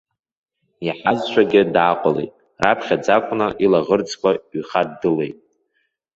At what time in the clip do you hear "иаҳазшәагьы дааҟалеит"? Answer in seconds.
0.85-2.33